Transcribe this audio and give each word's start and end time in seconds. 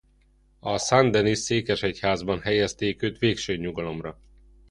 A 0.59 0.77
Saint-Denis-székesegyházban 0.79 2.39
helyezték 2.39 3.01
őt 3.01 3.17
végső 3.17 3.55
nyugalomra. 3.55 4.19